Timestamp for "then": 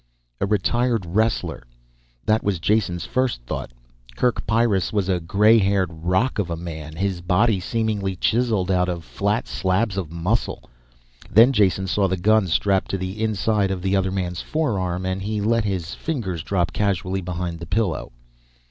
11.29-11.53